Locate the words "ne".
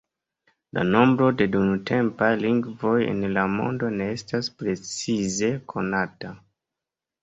4.01-4.11